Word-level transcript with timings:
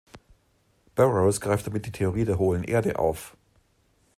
Burroughs 0.95 1.37
greift 1.39 1.67
damit 1.67 1.85
die 1.85 1.91
Theorie 1.91 2.25
der 2.25 2.39
hohlen 2.39 2.63
Erde 2.63 2.97
auf. 2.97 3.37